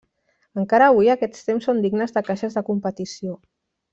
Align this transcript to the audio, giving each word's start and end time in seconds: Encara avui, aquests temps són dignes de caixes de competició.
Encara 0.61 0.87
avui, 0.93 1.09
aquests 1.15 1.45
temps 1.49 1.69
són 1.69 1.83
dignes 1.85 2.17
de 2.17 2.25
caixes 2.31 2.59
de 2.61 2.65
competició. 2.73 3.39